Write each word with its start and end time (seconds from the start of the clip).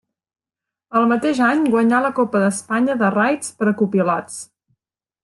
El 0.99 1.03
mateix 1.11 1.41
any 1.47 1.61
guanyà 1.75 1.99
la 2.05 2.11
Copa 2.21 2.41
d'Espanya 2.45 2.97
de 3.03 3.13
raids 3.19 3.53
per 3.61 3.69
a 3.73 3.75
copilots. 3.83 4.41